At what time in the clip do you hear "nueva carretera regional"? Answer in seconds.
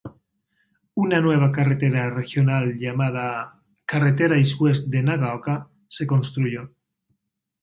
1.21-2.75